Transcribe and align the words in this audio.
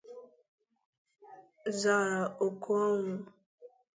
zara 1.79 2.21
oku 2.45 2.67
ọnwụ 2.85 3.15